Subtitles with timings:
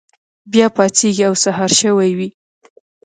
[0.51, 2.29] بیا پاڅیږي او سهار شوی وي.